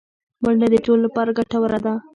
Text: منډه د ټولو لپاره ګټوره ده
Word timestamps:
منډه 0.43 0.67
د 0.71 0.75
ټولو 0.85 1.01
لپاره 1.07 1.35
ګټوره 1.37 1.79
ده 1.85 1.93